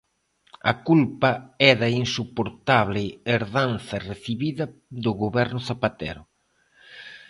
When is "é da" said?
1.69-1.89